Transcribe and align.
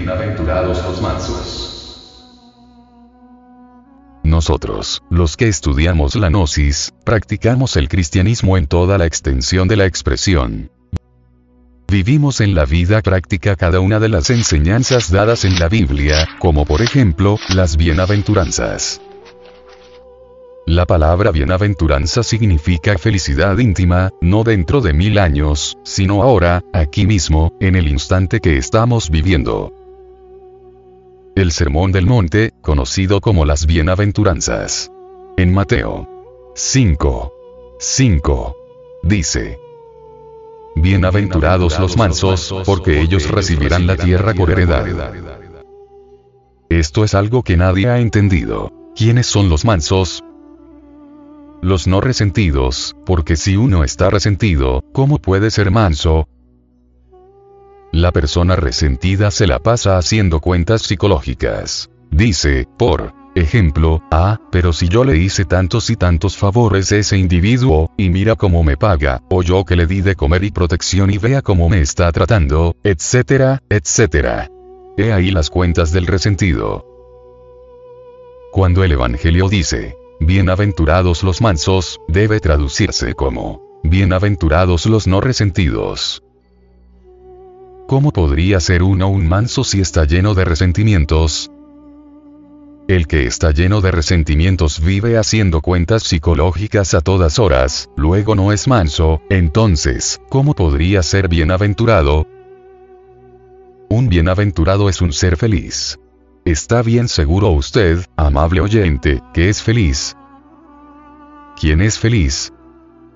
Bienaventurados 0.00 0.82
los 0.82 1.02
mansos. 1.02 2.24
Nosotros, 4.24 5.02
los 5.10 5.36
que 5.36 5.46
estudiamos 5.46 6.14
la 6.14 6.30
gnosis, 6.30 6.94
practicamos 7.04 7.76
el 7.76 7.90
cristianismo 7.90 8.56
en 8.56 8.66
toda 8.66 8.96
la 8.96 9.04
extensión 9.04 9.68
de 9.68 9.76
la 9.76 9.84
expresión. 9.84 10.70
Vivimos 11.86 12.40
en 12.40 12.54
la 12.54 12.64
vida 12.64 13.02
práctica 13.02 13.56
cada 13.56 13.80
una 13.80 14.00
de 14.00 14.08
las 14.08 14.30
enseñanzas 14.30 15.10
dadas 15.10 15.44
en 15.44 15.58
la 15.58 15.68
Biblia, 15.68 16.26
como 16.38 16.64
por 16.64 16.80
ejemplo, 16.80 17.36
las 17.50 17.76
bienaventuranzas. 17.76 19.02
La 20.66 20.86
palabra 20.86 21.30
bienaventuranza 21.30 22.22
significa 22.22 22.96
felicidad 22.96 23.58
íntima, 23.58 24.12
no 24.22 24.44
dentro 24.44 24.80
de 24.80 24.94
mil 24.94 25.18
años, 25.18 25.76
sino 25.84 26.22
ahora, 26.22 26.62
aquí 26.72 27.06
mismo, 27.06 27.52
en 27.60 27.76
el 27.76 27.86
instante 27.86 28.40
que 28.40 28.56
estamos 28.56 29.10
viviendo. 29.10 29.74
El 31.36 31.52
Sermón 31.52 31.92
del 31.92 32.06
Monte, 32.06 32.52
conocido 32.60 33.20
como 33.20 33.44
las 33.44 33.64
bienaventuranzas. 33.64 34.90
En 35.36 35.54
Mateo 35.54 36.08
5. 36.56 37.32
5. 37.78 38.56
Dice. 39.04 39.58
Bienaventurados 40.74 41.78
los 41.78 41.96
mansos, 41.96 42.52
porque 42.66 43.00
ellos 43.00 43.30
recibirán 43.30 43.86
la 43.86 43.96
tierra 43.96 44.34
por 44.34 44.50
heredad. 44.50 44.86
Esto 46.68 47.04
es 47.04 47.14
algo 47.14 47.44
que 47.44 47.56
nadie 47.56 47.88
ha 47.88 48.00
entendido. 48.00 48.72
¿Quiénes 48.96 49.26
son 49.26 49.48
los 49.48 49.64
mansos? 49.64 50.24
Los 51.62 51.86
no 51.86 52.00
resentidos, 52.00 52.96
porque 53.06 53.36
si 53.36 53.56
uno 53.56 53.84
está 53.84 54.10
resentido, 54.10 54.82
¿cómo 54.92 55.18
puede 55.18 55.52
ser 55.52 55.70
manso? 55.70 56.28
La 57.92 58.12
persona 58.12 58.54
resentida 58.54 59.32
se 59.32 59.48
la 59.48 59.58
pasa 59.58 59.98
haciendo 59.98 60.38
cuentas 60.38 60.82
psicológicas. 60.82 61.90
Dice, 62.12 62.68
por 62.78 63.12
ejemplo, 63.34 64.00
ah, 64.12 64.38
pero 64.52 64.72
si 64.72 64.88
yo 64.88 65.02
le 65.04 65.16
hice 65.16 65.44
tantos 65.44 65.90
y 65.90 65.96
tantos 65.96 66.36
favores 66.36 66.92
a 66.92 66.98
ese 66.98 67.18
individuo, 67.18 67.90
y 67.96 68.10
mira 68.10 68.36
cómo 68.36 68.62
me 68.62 68.76
paga, 68.76 69.22
o 69.28 69.42
yo 69.42 69.64
que 69.64 69.74
le 69.74 69.86
di 69.86 70.02
de 70.02 70.14
comer 70.14 70.44
y 70.44 70.52
protección 70.52 71.10
y 71.10 71.18
vea 71.18 71.42
cómo 71.42 71.68
me 71.68 71.80
está 71.80 72.12
tratando, 72.12 72.76
etcétera, 72.84 73.60
etcétera. 73.68 74.48
He 74.96 75.12
ahí 75.12 75.32
las 75.32 75.50
cuentas 75.50 75.90
del 75.90 76.06
resentido. 76.06 76.86
Cuando 78.52 78.84
el 78.84 78.92
Evangelio 78.92 79.48
dice, 79.48 79.96
Bienaventurados 80.20 81.24
los 81.24 81.40
mansos, 81.40 81.98
debe 82.06 82.38
traducirse 82.38 83.14
como, 83.14 83.80
Bienaventurados 83.82 84.86
los 84.86 85.08
no 85.08 85.20
resentidos. 85.20 86.22
¿Cómo 87.90 88.12
podría 88.12 88.60
ser 88.60 88.84
uno 88.84 89.08
un 89.08 89.26
manso 89.26 89.64
si 89.64 89.80
está 89.80 90.04
lleno 90.04 90.34
de 90.34 90.44
resentimientos? 90.44 91.50
El 92.86 93.08
que 93.08 93.26
está 93.26 93.50
lleno 93.50 93.80
de 93.80 93.90
resentimientos 93.90 94.78
vive 94.78 95.18
haciendo 95.18 95.60
cuentas 95.60 96.04
psicológicas 96.04 96.94
a 96.94 97.00
todas 97.00 97.40
horas, 97.40 97.90
luego 97.96 98.36
no 98.36 98.52
es 98.52 98.68
manso, 98.68 99.20
entonces, 99.28 100.20
¿cómo 100.28 100.54
podría 100.54 101.02
ser 101.02 101.26
bienaventurado? 101.26 102.28
Un 103.88 104.08
bienaventurado 104.08 104.88
es 104.88 105.00
un 105.00 105.12
ser 105.12 105.36
feliz. 105.36 105.98
¿Está 106.44 106.82
bien 106.82 107.08
seguro 107.08 107.48
usted, 107.48 108.04
amable 108.16 108.60
oyente, 108.60 109.20
que 109.34 109.48
es 109.48 109.64
feliz? 109.64 110.16
¿Quién 111.60 111.80
es 111.80 111.98
feliz? 111.98 112.52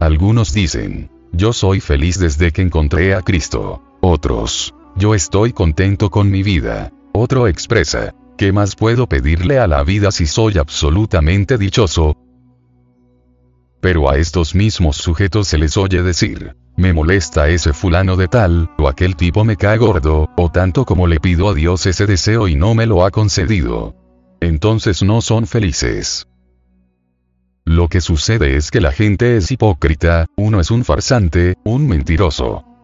Algunos 0.00 0.52
dicen, 0.52 1.08
yo 1.30 1.52
soy 1.52 1.78
feliz 1.78 2.18
desde 2.18 2.50
que 2.50 2.62
encontré 2.62 3.14
a 3.14 3.22
Cristo. 3.22 3.80
Otros, 4.08 4.72
yo 4.94 5.16
estoy 5.16 5.52
contento 5.52 6.10
con 6.10 6.30
mi 6.30 6.44
vida. 6.44 6.92
Otro 7.12 7.48
expresa, 7.48 8.14
¿qué 8.38 8.52
más 8.52 8.76
puedo 8.76 9.08
pedirle 9.08 9.58
a 9.58 9.66
la 9.66 9.82
vida 9.82 10.12
si 10.12 10.26
soy 10.26 10.58
absolutamente 10.58 11.58
dichoso? 11.58 12.16
Pero 13.80 14.08
a 14.08 14.16
estos 14.16 14.54
mismos 14.54 14.94
sujetos 14.94 15.48
se 15.48 15.58
les 15.58 15.76
oye 15.76 16.04
decir, 16.04 16.54
me 16.76 16.92
molesta 16.92 17.48
ese 17.48 17.72
fulano 17.72 18.14
de 18.14 18.28
tal, 18.28 18.70
o 18.78 18.86
aquel 18.86 19.16
tipo 19.16 19.44
me 19.44 19.56
cae 19.56 19.76
gordo, 19.76 20.30
o 20.36 20.52
tanto 20.52 20.84
como 20.84 21.08
le 21.08 21.18
pido 21.18 21.48
a 21.48 21.54
Dios 21.54 21.84
ese 21.86 22.06
deseo 22.06 22.46
y 22.46 22.54
no 22.54 22.76
me 22.76 22.86
lo 22.86 23.04
ha 23.04 23.10
concedido. 23.10 23.96
Entonces 24.40 25.02
no 25.02 25.20
son 25.20 25.48
felices. 25.48 26.28
Lo 27.64 27.88
que 27.88 28.00
sucede 28.00 28.54
es 28.56 28.70
que 28.70 28.80
la 28.80 28.92
gente 28.92 29.36
es 29.36 29.50
hipócrita, 29.50 30.26
uno 30.36 30.60
es 30.60 30.70
un 30.70 30.84
farsante, 30.84 31.56
un 31.64 31.88
mentiroso. 31.88 32.75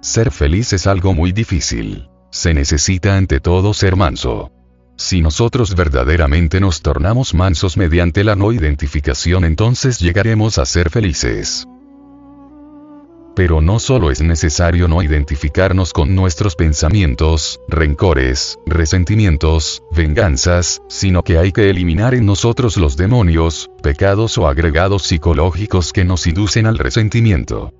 Ser 0.00 0.30
feliz 0.30 0.72
es 0.72 0.86
algo 0.86 1.12
muy 1.12 1.32
difícil. 1.32 2.08
Se 2.30 2.54
necesita 2.54 3.18
ante 3.18 3.38
todo 3.38 3.74
ser 3.74 3.96
manso. 3.96 4.50
Si 4.96 5.20
nosotros 5.20 5.74
verdaderamente 5.74 6.58
nos 6.58 6.80
tornamos 6.80 7.34
mansos 7.34 7.76
mediante 7.76 8.24
la 8.24 8.34
no 8.34 8.50
identificación 8.52 9.44
entonces 9.44 9.98
llegaremos 9.98 10.56
a 10.56 10.64
ser 10.64 10.88
felices. 10.88 11.66
Pero 13.36 13.60
no 13.60 13.78
solo 13.78 14.10
es 14.10 14.22
necesario 14.22 14.88
no 14.88 15.02
identificarnos 15.02 15.92
con 15.92 16.14
nuestros 16.14 16.56
pensamientos, 16.56 17.60
rencores, 17.68 18.58
resentimientos, 18.66 19.82
venganzas, 19.94 20.80
sino 20.88 21.22
que 21.22 21.36
hay 21.36 21.52
que 21.52 21.68
eliminar 21.68 22.14
en 22.14 22.24
nosotros 22.24 22.78
los 22.78 22.96
demonios, 22.96 23.70
pecados 23.82 24.38
o 24.38 24.48
agregados 24.48 25.02
psicológicos 25.02 25.92
que 25.92 26.04
nos 26.04 26.26
inducen 26.26 26.66
al 26.66 26.78
resentimiento. 26.78 27.72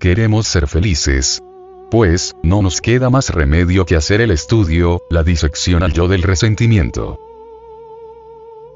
Queremos 0.00 0.46
ser 0.46 0.66
felices. 0.66 1.42
Pues, 1.90 2.34
no 2.42 2.62
nos 2.62 2.80
queda 2.80 3.10
más 3.10 3.28
remedio 3.28 3.84
que 3.84 3.96
hacer 3.96 4.22
el 4.22 4.30
estudio, 4.30 5.02
la 5.10 5.22
disección 5.22 5.82
al 5.82 5.92
yo 5.92 6.08
del 6.08 6.22
resentimiento. 6.22 7.18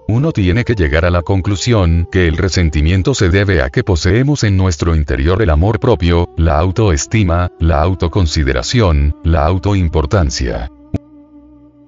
Uno 0.06 0.32
tiene 0.32 0.64
que 0.64 0.74
llegar 0.74 1.06
a 1.06 1.10
la 1.10 1.22
conclusión 1.22 2.06
que 2.12 2.28
el 2.28 2.36
resentimiento 2.36 3.14
se 3.14 3.30
debe 3.30 3.62
a 3.62 3.70
que 3.70 3.82
poseemos 3.82 4.44
en 4.44 4.58
nuestro 4.58 4.94
interior 4.94 5.40
el 5.40 5.48
amor 5.48 5.80
propio, 5.80 6.28
la 6.36 6.58
autoestima, 6.58 7.50
la 7.58 7.80
autoconsideración, 7.80 9.16
la 9.24 9.46
autoimportancia. 9.46 10.70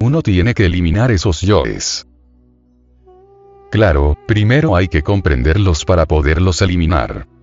Uno 0.01 0.23
tiene 0.23 0.55
que 0.55 0.65
eliminar 0.65 1.11
esos 1.11 1.43
yoes. 1.43 2.07
Claro, 3.71 4.17
primero 4.27 4.77
hay 4.77 4.89
que 4.89 5.03
comprenderlos 5.03 5.85
para 5.85 6.07
poderlos 6.07 6.63
eliminar. 6.63 7.36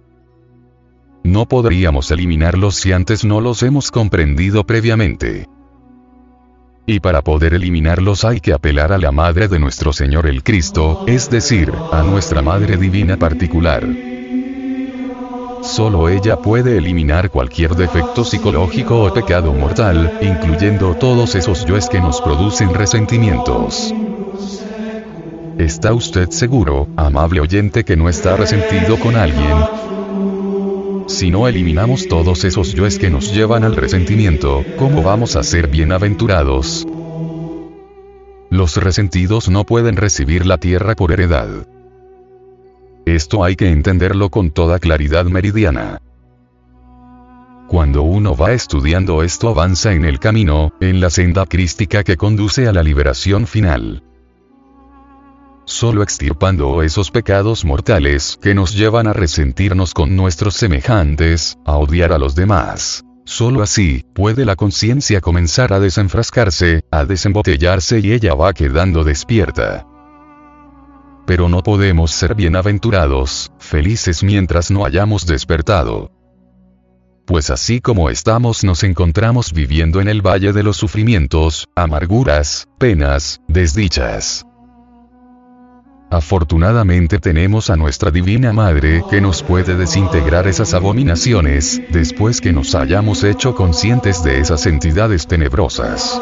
No 1.24 1.48
podríamos 1.48 2.12
eliminarlos 2.12 2.76
si 2.76 2.92
antes 2.92 3.24
no 3.24 3.40
los 3.40 3.64
hemos 3.64 3.92
comprendido 3.92 4.66
previamente. 4.66 5.48
Y 6.86 7.00
para 7.00 7.22
poder 7.22 7.54
eliminarlos 7.54 8.26
hay 8.26 8.42
que 8.42 8.52
apelar 8.52 8.92
a 8.92 8.98
la 8.98 9.14
Madre 9.14 9.48
de 9.48 9.58
nuestro 9.58 9.94
Señor 9.94 10.28
el 10.28 10.44
Cristo, 10.44 11.06
es 11.08 11.30
decir, 11.30 11.72
a 11.94 12.04
nuestra 12.04 12.42
Madre 12.42 12.76
Divina 12.76 13.16
particular. 13.16 13.88
Solo 15.62 16.10
ella 16.10 16.36
puede 16.36 16.78
eliminar 16.78 17.30
cualquier 17.30 17.76
defecto 17.76 18.26
psicológico 18.26 19.02
o 19.02 19.14
pecado 19.14 19.54
mortal, 19.54 20.20
incluyendo 20.22 20.96
todos 20.96 21.36
esos 21.36 21.66
yoes 21.66 21.88
que 21.88 22.02
nos 22.02 22.20
producen 22.20 22.74
resentimientos. 22.74 23.94
¿Está 25.58 25.94
usted 25.94 26.32
seguro, 26.32 26.90
amable 26.98 27.40
oyente, 27.40 27.86
que 27.86 27.96
no 27.96 28.10
está 28.10 28.36
resentido 28.36 29.00
con 29.00 29.16
alguien? 29.16 29.56
Si 31.08 31.32
no 31.32 31.48
eliminamos 31.48 32.08
todos 32.08 32.44
esos 32.46 32.74
yoes 32.74 32.98
que 32.98 33.10
nos 33.10 33.34
llevan 33.34 33.64
al 33.64 33.76
resentimiento, 33.76 34.64
¿cómo 34.78 35.04
vamos 35.04 35.36
a 35.36 35.44
ser 35.44 35.68
bienaventurados? 35.68 36.88
Los 38.50 38.78
resentidos 38.78 39.50
no 39.50 39.66
pueden 39.66 39.98
recibir 39.98 40.46
la 40.46 40.58
tierra 40.58 40.96
por 40.96 41.12
heredad. 41.12 41.68
Esto 43.06 43.44
hay 43.44 43.56
que 43.56 43.70
entenderlo 43.70 44.30
con 44.30 44.52
toda 44.52 44.80
claridad 44.80 45.26
meridiana. 45.26 46.02
Cuando 47.68 48.04
uno 48.04 48.36
va 48.36 48.54
estudiando 48.54 49.24
esto 49.24 49.50
avanza 49.50 49.94
en 49.94 50.06
el 50.06 50.20
camino, 50.20 50.72
en 50.80 51.02
la 51.02 51.10
senda 51.10 51.46
crística 51.46 52.04
que 52.04 52.18
conduce 52.18 52.68
a 52.68 52.72
la 52.72 52.84
liberación 52.84 53.48
final 53.48 54.04
solo 55.66 56.04
extirpando 56.04 56.84
esos 56.84 57.12
pecados 57.12 57.66
mortales 57.66 58.38
que 58.42 58.54
nos 58.54 58.76
llevan 58.76 59.08
a 59.08 59.14
resentirnos 59.14 59.94
con 59.94 60.16
nuestros 60.16 60.56
semejantes, 60.56 61.58
a 61.66 61.78
odiar 61.78 62.12
a 62.14 62.18
los 62.18 62.36
demás. 62.36 63.04
Solo 63.26 63.62
así, 63.62 64.04
puede 64.14 64.46
la 64.46 64.56
conciencia 64.56 65.22
comenzar 65.22 65.72
a 65.72 65.80
desenfrascarse, 65.80 66.84
a 66.92 67.06
desembotellarse 67.06 68.00
y 68.00 68.12
ella 68.12 68.34
va 68.34 68.54
quedando 68.54 69.04
despierta. 69.04 69.88
Pero 71.26 71.48
no 71.48 71.64
podemos 71.64 72.12
ser 72.12 72.36
bienaventurados, 72.36 73.52
felices 73.60 74.24
mientras 74.24 74.72
no 74.72 74.86
hayamos 74.86 75.26
despertado. 75.26 76.12
Pues 77.26 77.50
así 77.50 77.80
como 77.80 78.10
estamos 78.10 78.66
nos 78.66 78.84
encontramos 78.84 79.54
viviendo 79.54 80.02
en 80.02 80.10
el 80.10 80.22
valle 80.22 80.52
de 80.52 80.64
los 80.64 80.76
sufrimientos, 80.76 81.70
amarguras, 81.76 82.68
penas, 82.78 83.40
desdichas. 83.48 84.46
Afortunadamente 86.14 87.18
tenemos 87.18 87.72
a 87.72 87.76
nuestra 87.76 88.12
Divina 88.12 88.54
Madre 88.54 89.04
que 89.10 89.20
nos 89.20 89.42
puede 89.42 89.76
desintegrar 89.76 90.48
esas 90.48 90.76
abominaciones, 90.76 91.82
después 91.90 92.40
que 92.40 92.54
nos 92.54 92.76
hayamos 92.76 93.24
hecho 93.24 93.56
conscientes 93.56 94.24
de 94.24 94.38
esas 94.40 94.68
entidades 94.68 95.26
tenebrosas. 95.26 96.22